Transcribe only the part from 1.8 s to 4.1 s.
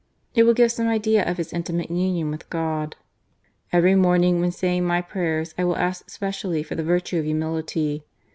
union with God: "Every